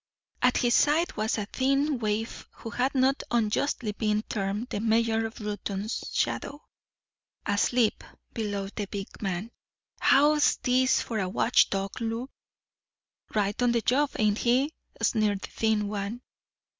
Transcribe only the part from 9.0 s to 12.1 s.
man. "How's this for a watch dog,